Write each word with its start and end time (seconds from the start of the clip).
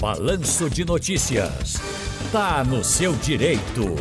Balanço 0.00 0.70
de 0.70 0.84
Notícias. 0.84 1.74
Tá 2.30 2.62
no 2.62 2.84
seu 2.84 3.14
direito. 3.14 3.96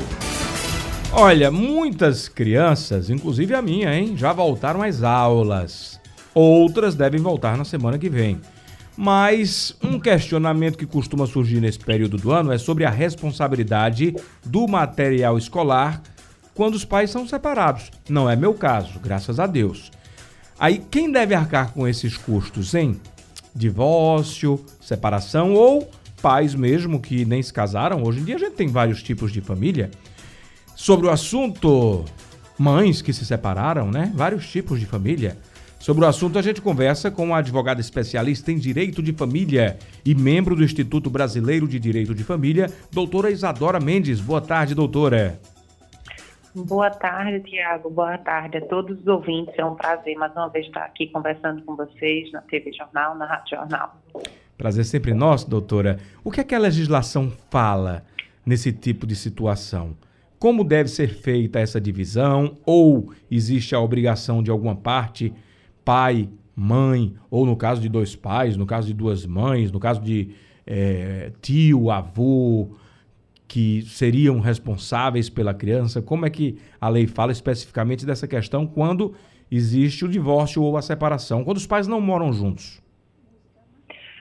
Olha, 1.11 1.49
muitas 1.49 2.29
crianças, 2.29 3.09
inclusive 3.09 3.55
a 3.55 3.63
minha, 3.63 3.91
hein, 3.97 4.15
já 4.15 4.31
voltaram 4.31 4.83
às 4.83 5.01
aulas. 5.01 5.99
Outras 6.35 6.93
devem 6.93 7.19
voltar 7.19 7.57
na 7.57 7.65
semana 7.65 7.97
que 7.97 8.09
vem. 8.09 8.39
Mas 8.95 9.75
um 9.83 9.99
questionamento 9.99 10.77
que 10.77 10.85
costuma 10.85 11.25
surgir 11.25 11.59
nesse 11.59 11.79
período 11.79 12.15
do 12.15 12.31
ano 12.31 12.51
é 12.51 12.59
sobre 12.59 12.85
a 12.85 12.91
responsabilidade 12.91 14.15
do 14.45 14.67
material 14.67 15.35
escolar 15.35 16.03
quando 16.53 16.75
os 16.75 16.85
pais 16.85 17.09
são 17.09 17.27
separados. 17.27 17.89
Não 18.07 18.29
é 18.29 18.35
meu 18.35 18.53
caso, 18.53 18.99
graças 18.99 19.39
a 19.39 19.47
Deus. 19.47 19.91
Aí 20.59 20.77
quem 20.91 21.11
deve 21.11 21.33
arcar 21.33 21.73
com 21.73 21.87
esses 21.87 22.15
custos, 22.15 22.75
hein? 22.75 23.01
Divórcio, 23.57 24.63
separação 24.79 25.53
ou 25.53 25.89
pais 26.21 26.53
mesmo 26.53 27.01
que 27.01 27.25
nem 27.25 27.41
se 27.41 27.51
casaram? 27.51 28.03
Hoje 28.03 28.19
em 28.19 28.23
dia 28.23 28.35
a 28.35 28.39
gente 28.39 28.53
tem 28.53 28.67
vários 28.67 29.01
tipos 29.01 29.31
de 29.31 29.41
família. 29.41 29.89
Sobre 30.75 31.07
o 31.07 31.09
assunto, 31.09 32.05
mães 32.57 33.01
que 33.01 33.11
se 33.11 33.25
separaram, 33.25 33.89
né? 33.89 34.11
Vários 34.13 34.47
tipos 34.47 34.79
de 34.79 34.85
família. 34.85 35.37
Sobre 35.79 36.05
o 36.05 36.07
assunto, 36.07 36.37
a 36.37 36.41
gente 36.41 36.61
conversa 36.61 37.09
com 37.09 37.23
uma 37.25 37.37
advogada 37.37 37.81
especialista 37.81 38.51
em 38.51 38.57
direito 38.57 39.01
de 39.01 39.13
família 39.13 39.77
e 40.05 40.13
membro 40.13 40.55
do 40.55 40.63
Instituto 40.63 41.09
Brasileiro 41.09 41.67
de 41.67 41.79
Direito 41.79 42.13
de 42.13 42.23
Família, 42.23 42.71
doutora 42.91 43.31
Isadora 43.31 43.79
Mendes. 43.79 44.19
Boa 44.19 44.41
tarde, 44.41 44.75
doutora. 44.75 45.39
Boa 46.65 46.89
tarde, 46.89 47.39
Tiago. 47.41 47.89
Boa 47.89 48.17
tarde 48.17 48.57
a 48.57 48.61
todos 48.65 48.99
os 48.99 49.07
ouvintes. 49.07 49.53
É 49.57 49.63
um 49.63 49.75
prazer 49.75 50.15
mais 50.17 50.31
uma 50.33 50.49
vez 50.49 50.65
estar 50.65 50.85
aqui 50.85 51.05
conversando 51.07 51.61
com 51.61 51.75
vocês 51.75 52.31
na 52.31 52.41
TV 52.41 52.71
Jornal, 52.73 53.15
na 53.15 53.27
Rádio 53.27 53.57
Jornal. 53.57 53.95
Prazer 54.57 54.83
sempre 54.85 55.13
nosso, 55.13 55.47
doutora. 55.47 55.99
O 56.23 56.31
que 56.31 56.41
é 56.41 56.43
que 56.43 56.55
a 56.55 56.59
legislação 56.59 57.31
fala 57.51 58.03
nesse 58.43 58.73
tipo 58.73 59.05
de 59.05 59.15
situação? 59.15 59.95
Como 60.39 60.63
deve 60.63 60.89
ser 60.89 61.09
feita 61.09 61.59
essa 61.59 61.79
divisão? 61.79 62.57
Ou 62.65 63.13
existe 63.29 63.75
a 63.75 63.79
obrigação 63.79 64.41
de 64.41 64.49
alguma 64.49 64.75
parte, 64.75 65.31
pai, 65.85 66.27
mãe, 66.55 67.13
ou 67.29 67.45
no 67.45 67.55
caso 67.55 67.81
de 67.81 67.87
dois 67.87 68.15
pais, 68.15 68.57
no 68.57 68.65
caso 68.65 68.87
de 68.87 68.95
duas 68.95 69.27
mães, 69.27 69.71
no 69.71 69.79
caso 69.79 70.01
de 70.01 70.33
é, 70.65 71.31
tio, 71.39 71.91
avô, 71.91 72.71
que 73.47 73.81
seriam 73.83 74.39
responsáveis 74.39 75.29
pela 75.29 75.53
criança? 75.53 76.01
Como 76.01 76.25
é 76.25 76.29
que 76.29 76.57
a 76.79 76.89
lei 76.89 77.07
fala 77.07 77.31
especificamente 77.31 78.05
dessa 78.05 78.27
questão 78.27 78.67
quando 78.67 79.15
existe 79.49 80.03
o 80.03 80.09
divórcio 80.09 80.61
ou 80.61 80.75
a 80.75 80.81
separação, 80.81 81.43
quando 81.43 81.57
os 81.57 81.65
pais 81.65 81.87
não 81.87 82.01
moram 82.01 82.33
juntos? 82.33 82.81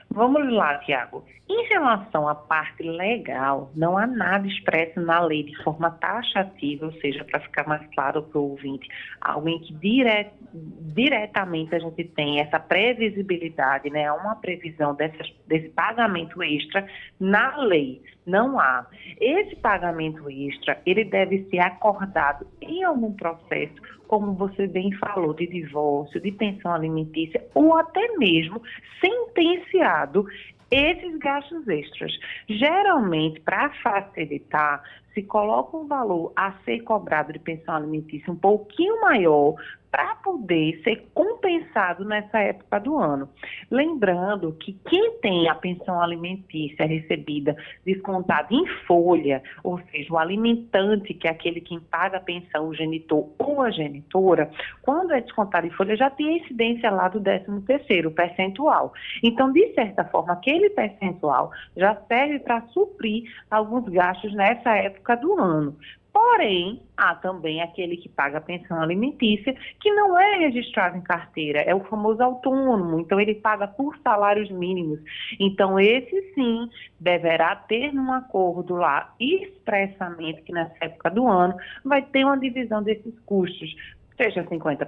Vamos 0.09 0.51
lá, 0.53 0.77
Tiago. 0.79 1.25
Em 1.49 1.67
relação 1.67 2.27
à 2.27 2.35
parte 2.35 2.83
legal, 2.83 3.71
não 3.75 3.97
há 3.97 4.05
nada 4.07 4.47
expresso 4.47 4.99
na 4.99 5.19
lei 5.21 5.43
de 5.43 5.55
forma 5.63 5.91
taxativa, 5.91 6.85
ou 6.85 6.93
seja, 6.93 7.23
para 7.23 7.39
ficar 7.39 7.67
mais 7.67 7.85
claro 7.93 8.23
para 8.23 8.39
o 8.39 8.51
ouvinte, 8.51 8.87
algo 9.21 9.47
em 9.47 9.59
que 9.59 9.73
dire... 9.73 10.27
diretamente 10.53 11.75
a 11.75 11.79
gente 11.79 12.03
tem 12.03 12.39
essa 12.39 12.59
previsibilidade, 12.59 13.89
né, 13.89 14.11
uma 14.11 14.35
previsão 14.35 14.93
dessas, 14.95 15.31
desse 15.45 15.69
pagamento 15.69 16.41
extra 16.41 16.85
na 17.19 17.57
lei. 17.57 18.01
Não 18.27 18.59
há. 18.59 18.85
Esse 19.21 19.55
pagamento 19.55 20.29
extra, 20.29 20.81
ele 20.85 21.05
deve 21.05 21.47
ser 21.49 21.59
acordado 21.59 22.45
em 22.61 22.83
algum 22.83 23.13
processo, 23.13 23.75
como 24.05 24.33
você 24.33 24.67
bem 24.67 24.91
falou, 24.97 25.33
de 25.33 25.47
divórcio, 25.47 26.21
de 26.21 26.33
pensão 26.33 26.73
alimentícia, 26.73 27.41
ou 27.55 27.77
até 27.77 28.17
mesmo 28.17 28.61
sentenciado 28.99 30.27
esses 30.69 31.17
gastos 31.19 31.65
extras. 31.69 32.11
Geralmente, 32.49 33.39
para 33.39 33.69
facilitar, 33.81 34.83
se 35.17 35.23
coloca 35.23 35.75
um 35.75 35.87
valor 35.87 36.31
a 36.35 36.51
ser 36.63 36.81
cobrado 36.81 37.33
de 37.33 37.39
pensão 37.39 37.75
alimentícia 37.75 38.31
um 38.31 38.35
pouquinho 38.35 39.01
maior 39.01 39.55
para 39.91 40.15
poder 40.15 40.79
ser 40.83 41.07
compensado 41.13 42.05
nessa 42.05 42.39
época 42.39 42.79
do 42.79 42.97
ano. 42.97 43.29
Lembrando 43.71 44.51
que 44.53 44.73
quem 44.87 45.17
tem 45.19 45.49
a 45.49 45.55
pensão 45.55 46.01
alimentícia 46.01 46.85
recebida 46.85 47.55
descontada 47.85 48.47
em 48.51 48.65
folha, 48.85 49.41
ou 49.63 49.79
seja, 49.91 50.13
o 50.13 50.17
alimentante, 50.17 51.13
que 51.13 51.27
é 51.27 51.31
aquele 51.31 51.61
que 51.61 51.79
paga 51.79 52.17
a 52.17 52.21
pensão, 52.21 52.67
o 52.67 52.75
genitor 52.75 53.27
ou 53.39 53.61
a 53.61 53.71
genitora, 53.71 54.51
quando 54.81 55.13
é 55.13 55.21
descontado 55.21 55.65
em 55.65 55.71
folha, 55.71 55.95
já 55.95 56.09
tem 56.09 56.27
a 56.27 56.37
incidência 56.43 56.91
lá 56.91 57.07
do 57.07 57.21
13 57.21 57.61
terceiro, 57.65 58.11
percentual. 58.11 58.93
Então, 59.23 59.51
de 59.51 59.73
certa 59.73 60.03
forma, 60.05 60.33
aquele 60.33 60.69
percentual 60.69 61.51
já 61.75 61.95
serve 62.07 62.39
para 62.39 62.61
suprir 62.67 63.23
alguns 63.49 63.87
gastos 63.89 64.33
nessa 64.33 64.75
época 64.75 65.06
do 65.15 65.39
ano. 65.39 65.77
Porém, 66.11 66.81
há 66.97 67.13
também 67.13 67.61
aquele 67.61 67.95
que 67.95 68.09
paga 68.09 68.41
pensão 68.41 68.81
alimentícia, 68.81 69.55
que 69.79 69.91
não 69.91 70.19
é 70.19 70.37
registrado 70.39 70.97
em 70.97 71.01
carteira, 71.01 71.61
é 71.61 71.75
o 71.75 71.83
famoso 71.83 72.23
autônomo, 72.23 72.99
então 72.99 73.19
ele 73.19 73.35
paga 73.35 73.67
por 73.67 73.95
salários 73.99 74.49
mínimos. 74.49 74.99
Então, 75.39 75.79
esse 75.79 76.33
sim 76.33 76.67
deverá 76.99 77.55
ter 77.55 77.93
num 77.93 78.11
acordo 78.11 78.73
lá 78.73 79.13
expressamente 79.19 80.41
que 80.41 80.51
nessa 80.51 80.73
época 80.81 81.11
do 81.11 81.27
ano 81.27 81.55
vai 81.85 82.01
ter 82.01 82.23
uma 82.23 82.39
divisão 82.39 82.81
desses 82.81 83.13
custos 83.19 83.75
seja 84.17 84.43
50%, 84.43 84.87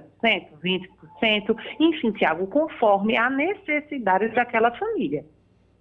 20%, 0.60 1.56
enfim, 1.78 2.10
Tiago, 2.10 2.48
conforme 2.48 3.16
a 3.16 3.30
necessidade 3.30 4.28
daquela 4.34 4.72
família. 4.72 5.24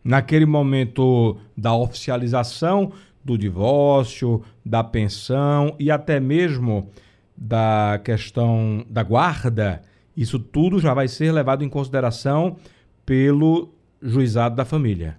Naquele 0.03 0.45
momento 0.45 1.37
da 1.57 1.75
oficialização, 1.75 2.93
do 3.23 3.37
divórcio, 3.37 4.41
da 4.65 4.83
pensão 4.83 5.75
e 5.79 5.91
até 5.91 6.19
mesmo 6.19 6.89
da 7.35 7.99
questão 8.03 8.85
da 8.89 9.01
guarda, 9.03 9.81
isso 10.15 10.37
tudo 10.37 10.79
já 10.79 10.93
vai 10.93 11.07
ser 11.07 11.31
levado 11.31 11.63
em 11.63 11.69
consideração 11.69 12.57
pelo 13.05 13.73
juizado 14.01 14.55
da 14.55 14.65
família. 14.65 15.17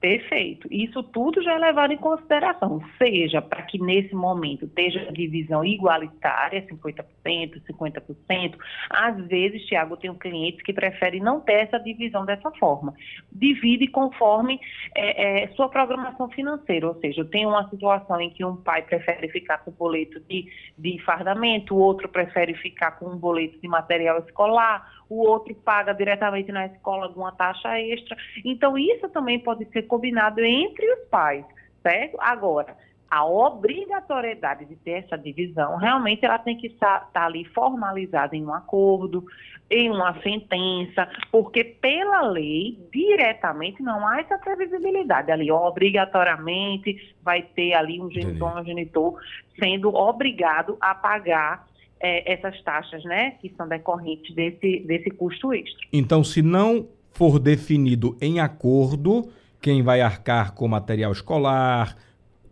Perfeito. 0.00 0.68
Isso 0.70 1.02
tudo 1.02 1.42
já 1.42 1.54
é 1.54 1.58
levado 1.58 1.92
em 1.92 1.96
consideração, 1.96 2.82
seja 2.98 3.40
para 3.40 3.62
que 3.62 3.78
nesse 3.78 4.14
momento 4.14 4.66
esteja 4.66 5.10
divisão 5.10 5.64
igualitária, 5.64 6.66
50%, 6.66 7.04
50%. 7.24 8.58
Às 8.90 9.26
vezes, 9.26 9.64
Tiago, 9.64 9.96
tem 9.96 10.12
clientes 10.14 10.62
que 10.62 10.72
preferem 10.72 11.20
não 11.20 11.40
ter 11.40 11.64
essa 11.64 11.78
divisão 11.78 12.26
dessa 12.26 12.50
forma. 12.52 12.94
Divide 13.32 13.86
conforme 13.88 14.60
é, 14.94 15.44
é, 15.44 15.48
sua 15.48 15.68
programação 15.68 16.28
financeira, 16.28 16.88
ou 16.88 16.94
seja, 17.00 17.24
tem 17.24 17.46
uma 17.46 17.68
situação 17.70 18.20
em 18.20 18.28
que 18.30 18.44
um 18.44 18.56
pai 18.56 18.82
prefere 18.82 19.28
ficar 19.28 19.58
com 19.58 19.70
boleto 19.70 20.20
de, 20.28 20.46
de 20.76 21.02
fardamento, 21.04 21.74
o 21.74 21.78
outro 21.78 22.08
prefere 22.08 22.54
ficar 22.54 22.92
com 22.92 23.06
um 23.06 23.16
boleto 23.16 23.58
de 23.60 23.66
material 23.66 24.18
escolar, 24.18 24.86
o 25.08 25.26
outro 25.26 25.54
paga 25.54 25.92
diretamente 25.92 26.50
na 26.50 26.66
escola 26.66 27.06
alguma 27.06 27.32
taxa 27.32 27.78
extra. 27.80 28.16
Então, 28.44 28.76
isso 28.76 29.08
também 29.08 29.38
pode 29.38 29.64
ser 29.66 29.82
combinado 29.82 30.40
entre 30.40 30.90
os 30.92 31.08
pais, 31.08 31.44
certo? 31.82 32.16
Agora, 32.20 32.76
a 33.10 33.24
obrigatoriedade 33.24 34.64
de 34.64 34.76
ter 34.76 35.04
essa 35.04 35.16
divisão, 35.16 35.76
realmente 35.76 36.24
ela 36.24 36.38
tem 36.38 36.56
que 36.56 36.66
estar, 36.66 37.06
estar, 37.06 37.26
ali 37.26 37.44
formalizada 37.44 38.34
em 38.34 38.44
um 38.44 38.52
acordo, 38.52 39.24
em 39.70 39.90
uma 39.90 40.20
sentença, 40.22 41.08
porque 41.30 41.64
pela 41.64 42.22
lei, 42.22 42.78
diretamente, 42.92 43.82
não 43.82 44.06
há 44.06 44.20
essa 44.20 44.38
previsibilidade 44.38 45.30
ali, 45.30 45.50
obrigatoriamente 45.50 47.14
vai 47.22 47.42
ter 47.42 47.74
ali 47.74 48.00
um 48.00 48.10
genitor, 48.10 48.60
um 48.60 48.64
genitor 48.64 49.20
sendo 49.58 49.94
obrigado 49.94 50.76
a 50.80 50.94
pagar 50.94 51.66
é, 52.00 52.32
essas 52.32 52.60
taxas, 52.62 53.02
né, 53.04 53.32
que 53.40 53.52
são 53.56 53.68
decorrentes 53.68 54.34
desse, 54.34 54.80
desse 54.80 55.10
custo 55.10 55.52
extra. 55.52 55.86
Então, 55.92 56.22
se 56.22 56.42
não 56.42 56.86
for 57.12 57.38
definido 57.38 58.16
em 58.20 58.40
acordo 58.40 59.28
quem 59.60 59.82
vai 59.82 60.00
arcar 60.00 60.52
com 60.52 60.68
material 60.68 61.10
escolar, 61.12 61.96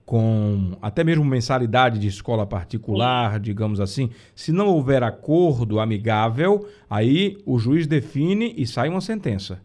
com 0.04 0.72
até 0.82 1.02
mesmo 1.02 1.24
mensalidade 1.24 1.98
de 1.98 2.08
escola 2.08 2.46
particular, 2.46 3.40
digamos 3.40 3.80
assim, 3.80 4.10
se 4.34 4.52
não 4.52 4.68
houver 4.68 5.02
acordo 5.02 5.80
amigável, 5.80 6.66
aí 6.88 7.38
o 7.46 7.58
juiz 7.58 7.86
define 7.86 8.54
e 8.56 8.66
sai 8.66 8.88
uma 8.88 9.00
sentença. 9.00 9.60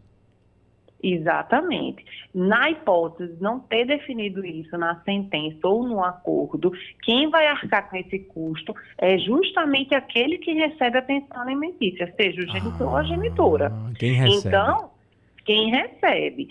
Exatamente. 1.02 2.04
Na 2.34 2.70
hipótese 2.70 3.34
de 3.34 3.42
não 3.42 3.60
ter 3.60 3.86
definido 3.86 4.44
isso 4.44 4.76
na 4.76 5.00
sentença 5.02 5.66
ou 5.66 5.86
no 5.86 6.04
acordo, 6.04 6.72
quem 7.02 7.30
vai 7.30 7.46
arcar 7.46 7.88
com 7.88 7.96
esse 7.96 8.18
custo 8.18 8.74
é 8.98 9.18
justamente 9.18 9.94
aquele 9.94 10.38
que 10.38 10.52
recebe 10.52 10.98
a 10.98 11.02
pensão 11.02 11.40
alimentícia, 11.40 12.12
seja 12.16 12.42
o 12.42 12.46
genitor 12.46 12.88
ah, 12.88 12.90
ou 12.90 12.96
a 12.96 13.02
genitora. 13.02 13.72
Quem 13.98 14.12
recebe? 14.12 14.48
Então, 14.48 14.90
quem 15.44 15.70
recebe. 15.70 16.48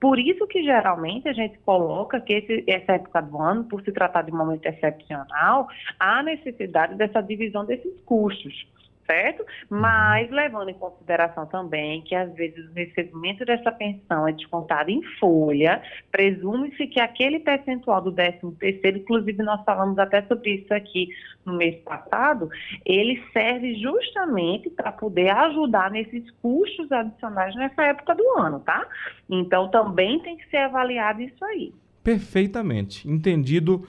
Por 0.00 0.18
isso 0.18 0.48
que 0.48 0.64
geralmente 0.64 1.28
a 1.28 1.32
gente 1.32 1.56
coloca 1.60 2.20
que 2.20 2.32
esse, 2.32 2.64
essa 2.66 2.94
época 2.94 3.22
do 3.22 3.40
ano, 3.40 3.64
por 3.64 3.82
se 3.82 3.92
tratar 3.92 4.22
de 4.22 4.32
um 4.32 4.36
momento 4.36 4.66
excepcional, 4.66 5.68
há 5.98 6.24
necessidade 6.24 6.96
dessa 6.96 7.20
divisão 7.20 7.64
desses 7.64 8.00
custos 8.00 8.66
certo? 9.06 9.44
Mas 9.68 10.30
levando 10.30 10.68
em 10.68 10.74
consideração 10.74 11.46
também 11.46 12.02
que 12.02 12.14
às 12.14 12.32
vezes 12.34 12.68
o 12.68 12.72
recebimento 12.72 13.44
dessa 13.44 13.70
pensão 13.72 14.26
é 14.26 14.32
descontado 14.32 14.90
em 14.90 15.02
folha, 15.18 15.82
presume-se 16.10 16.86
que 16.86 17.00
aquele 17.00 17.40
percentual 17.40 18.00
do 18.00 18.12
13 18.12 18.38
terceiro, 18.58 18.98
inclusive 18.98 19.42
nós 19.42 19.62
falamos 19.64 19.98
até 19.98 20.22
sobre 20.22 20.54
isso 20.56 20.72
aqui 20.72 21.08
no 21.44 21.56
mês 21.56 21.76
passado, 21.82 22.48
ele 22.84 23.22
serve 23.32 23.74
justamente 23.74 24.70
para 24.70 24.92
poder 24.92 25.30
ajudar 25.30 25.90
nesses 25.90 26.30
custos 26.42 26.90
adicionais 26.92 27.54
nessa 27.56 27.82
época 27.82 28.14
do 28.14 28.28
ano, 28.38 28.60
tá? 28.60 28.86
Então 29.28 29.68
também 29.68 30.20
tem 30.20 30.36
que 30.36 30.48
ser 30.48 30.58
avaliado 30.58 31.20
isso 31.20 31.44
aí. 31.44 31.72
Perfeitamente. 32.04 33.08
Entendido 33.08 33.86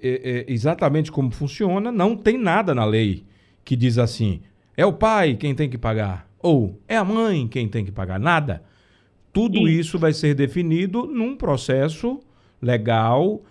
é, 0.00 0.44
é, 0.48 0.52
exatamente 0.52 1.10
como 1.10 1.30
funciona, 1.30 1.90
não 1.90 2.16
tem 2.16 2.38
nada 2.38 2.74
na 2.74 2.84
lei 2.84 3.26
que 3.68 3.76
diz 3.76 3.98
assim: 3.98 4.40
é 4.74 4.86
o 4.86 4.94
pai 4.94 5.34
quem 5.34 5.54
tem 5.54 5.68
que 5.68 5.76
pagar, 5.76 6.26
ou 6.38 6.80
é 6.88 6.96
a 6.96 7.04
mãe 7.04 7.46
quem 7.46 7.68
tem 7.68 7.84
que 7.84 7.92
pagar. 7.92 8.18
Nada. 8.18 8.62
Tudo 9.30 9.68
isso, 9.68 9.80
isso 9.80 9.98
vai 9.98 10.14
ser 10.14 10.34
definido 10.34 11.06
num 11.06 11.36
processo 11.36 12.18
legal 12.62 13.42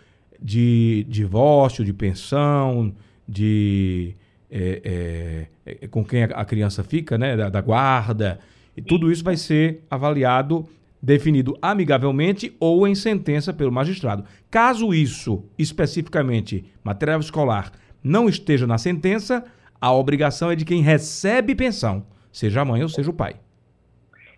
de 0.42 1.06
divórcio, 1.08 1.86
de 1.86 1.94
pensão, 1.94 2.92
de 3.30 4.16
é, 4.50 5.48
é, 5.64 5.78
é, 5.84 5.88
com 5.88 6.04
quem 6.04 6.24
a 6.24 6.44
criança 6.44 6.84
fica, 6.84 7.16
né, 7.16 7.38
da, 7.38 7.50
da 7.50 7.62
guarda. 7.62 8.40
E 8.76 8.82
tudo 8.82 9.12
isso 9.12 9.24
vai 9.24 9.38
ser 9.38 9.84
avaliado, 9.88 10.68
definido 11.00 11.56
amigavelmente 11.62 12.56
ou 12.60 12.88
em 12.88 12.96
sentença 12.96 13.54
pelo 13.54 13.72
magistrado. 13.72 14.26
Caso 14.50 14.96
isso, 14.96 15.44
especificamente 15.60 16.66
material 16.84 17.20
escolar, 17.20 17.72
não 18.04 18.28
esteja 18.28 18.66
na 18.66 18.80
sentença, 18.80 19.46
a 19.80 19.94
obrigação 19.94 20.52
é 20.52 20.56
de 20.56 20.66
quem 20.66 20.82
recebe 20.82 21.56
pensão, 21.56 22.06
seja 22.32 22.62
a 22.62 22.66
mãe 22.66 22.82
ou 22.82 22.90
seja 22.90 23.10
o 23.10 23.14
pai. 23.14 23.36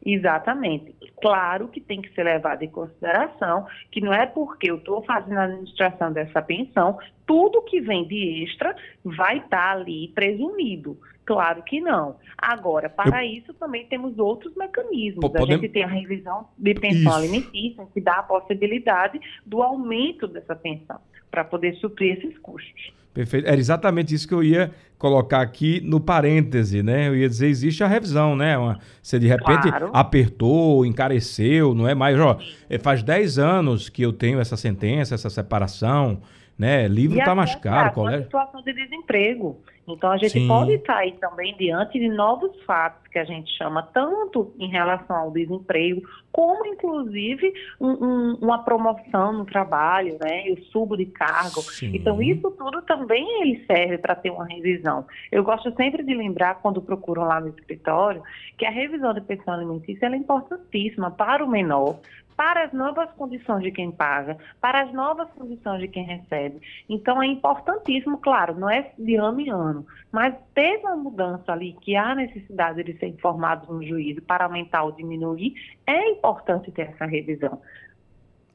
Exatamente. 0.06 0.96
Claro 1.22 1.68
que 1.68 1.82
tem 1.82 2.02
que 2.02 2.14
ser 2.14 2.24
levado 2.24 2.64
em 2.64 2.70
consideração 2.70 3.68
que 3.92 4.00
não 4.00 4.14
é 4.14 4.26
porque 4.26 4.72
eu 4.72 4.78
estou 4.78 5.04
fazendo 5.04 5.38
a 5.38 5.44
administração 5.44 6.12
dessa 6.14 6.42
pensão, 6.42 6.98
tudo 7.26 7.62
que 7.64 7.82
vem 7.82 8.08
de 8.08 8.44
extra 8.44 8.76
vai 9.04 9.38
estar 9.38 9.50
tá 9.50 9.72
ali 9.72 10.08
presumido. 10.10 10.98
Claro 11.26 11.62
que 11.62 11.80
não. 11.80 12.16
Agora, 12.38 12.90
para 12.90 13.24
eu... 13.24 13.32
isso 13.34 13.54
também 13.54 13.86
temos 13.86 14.18
outros 14.18 14.56
mecanismos. 14.56 15.36
A 15.36 15.46
gente 15.46 15.70
tem 15.70 15.84
a 15.84 15.88
revisão 15.88 16.48
de 16.58 16.74
pensão 16.74 17.00
isso. 17.00 17.14
alimentícia, 17.14 17.86
que 17.94 18.02
dá 18.02 18.20
a 18.20 18.24
possibilidade 18.24 19.20
do 19.46 19.62
aumento 19.62 20.28
dessa 20.28 20.56
pensão 20.56 21.00
para 21.30 21.44
poder 21.44 21.76
suprir 21.76 22.18
esses 22.18 22.36
custos. 22.40 22.94
Perfeito. 23.14 23.48
Era 23.48 23.58
exatamente 23.58 24.16
isso 24.16 24.28
que 24.28 24.34
eu 24.34 24.42
ia 24.42 24.72
colocar 25.00 25.40
aqui 25.40 25.80
no 25.82 26.00
parêntese, 26.00 26.84
né? 26.84 27.08
Eu 27.08 27.16
ia 27.16 27.30
dizer, 27.30 27.48
existe 27.48 27.84
a 27.84 27.88
revisão, 27.88 28.36
né? 28.36 28.58
Uma, 28.58 28.78
você 29.02 29.18
de 29.18 29.28
repente 29.28 29.70
claro. 29.70 29.90
apertou, 29.94 30.86
encareceu, 30.86 31.74
não 31.74 31.88
é 31.88 31.96
mais, 31.96 32.20
ó, 32.20 32.38
é, 32.70 32.78
faz 32.78 33.02
10 33.02 33.40
anos 33.40 33.90
que 33.90 34.04
eu 34.04 34.12
tenho 34.12 34.40
essa 34.40 34.58
sentença, 34.58 35.16
essa 35.16 35.30
separação, 35.30 36.22
né? 36.58 36.86
Livro 36.90 37.18
está 37.18 37.34
mais 37.34 37.56
caro, 37.56 37.94
colégio. 37.94 38.26
situação 38.26 38.62
de 38.62 38.74
desemprego. 38.74 39.58
Então, 39.94 40.12
a 40.12 40.18
gente 40.18 40.32
Sim. 40.32 40.48
pode 40.48 40.74
estar 40.74 40.98
aí 40.98 41.14
também 41.14 41.56
diante 41.58 42.00
de 42.00 42.10
novos 42.10 42.52
fatos 42.64 43.08
que 43.08 43.18
a 43.18 43.24
gente 43.24 43.52
chama 43.58 43.82
tanto 43.94 44.54
em 44.60 44.70
relação 44.70 45.16
ao 45.16 45.32
desemprego, 45.32 46.02
como 46.32 46.66
inclusive 46.68 47.52
um, 47.80 47.90
um, 47.90 48.38
uma 48.42 48.60
promoção 48.64 49.34
no 49.34 49.46
trabalho, 49.46 50.18
né, 50.22 50.48
e 50.48 50.54
o 50.54 50.64
subo 50.66 50.96
de 50.96 51.06
cargo. 51.06 51.62
Sim. 51.62 51.92
Então, 51.94 52.22
isso 52.22 52.52
tudo 52.52 52.82
também 52.84 53.42
ele 53.42 53.66
serve 53.66 53.98
para 53.98 54.16
ter 54.16 54.30
uma 54.30 54.46
revisão. 54.46 54.89
Eu 55.32 55.44
gosto 55.44 55.74
sempre 55.76 56.04
de 56.04 56.14
lembrar, 56.14 56.56
quando 56.62 56.82
procuram 56.82 57.24
lá 57.24 57.40
no 57.40 57.50
escritório, 57.50 58.24
que 58.58 58.66
a 58.66 58.72
revisão 58.72 59.14
de 59.14 59.22
pensão 59.22 59.54
alimentícia 59.54 60.08
é 60.08 60.16
importantíssima 60.16 61.12
para 61.12 61.44
o 61.44 61.50
menor, 61.50 62.00
para 62.40 62.64
as 62.64 62.72
novas 62.72 63.12
condições 63.18 63.64
de 63.64 63.70
quem 63.70 63.92
paga, 63.92 64.38
para 64.62 64.84
as 64.84 64.94
novas 64.94 65.28
condições 65.32 65.82
de 65.82 65.90
quem 65.90 66.06
recebe. 66.06 66.62
Então 66.88 67.22
é 67.22 67.28
importantíssimo, 67.28 68.18
claro, 68.18 68.58
não 68.58 68.70
é 68.70 68.94
de 68.98 69.18
ano 69.18 69.42
em 69.42 69.50
ano, 69.50 69.86
mas 70.10 70.34
teve 70.54 70.84
uma 70.84 70.96
mudança 70.96 71.52
ali 71.52 71.76
que 71.82 71.98
há 71.98 72.16
necessidade 72.16 72.82
de 72.82 72.98
ser 72.98 73.08
informado 73.08 73.74
no 73.74 73.86
juízo 73.86 74.22
para 74.22 74.46
aumentar 74.46 74.84
ou 74.84 74.94
diminuir, 74.94 75.54
é 75.86 76.12
importante 76.12 76.72
ter 76.72 76.84
essa 76.84 77.06
revisão. 77.06 77.60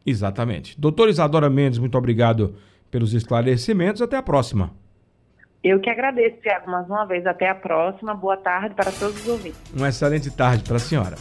Exatamente. 0.06 0.80
Doutor 0.80 1.10
Isadora 1.10 1.50
Mendes, 1.50 1.78
muito 1.78 1.98
obrigado 1.98 2.56
pelos 2.90 3.12
esclarecimentos. 3.12 4.00
Até 4.00 4.16
a 4.16 4.22
próxima. 4.22 4.70
Eu 5.64 5.80
que 5.80 5.88
agradeço, 5.88 6.36
Tiago, 6.42 6.70
mais 6.70 6.86
uma 6.90 7.06
vez. 7.06 7.26
Até 7.26 7.48
a 7.48 7.54
próxima. 7.54 8.14
Boa 8.14 8.36
tarde 8.36 8.74
para 8.74 8.92
todos 8.92 9.22
os 9.22 9.28
ouvintes. 9.28 9.58
Uma 9.74 9.88
excelente 9.88 10.30
tarde 10.30 10.62
para 10.62 10.76
a 10.76 10.78
senhora. 10.78 11.16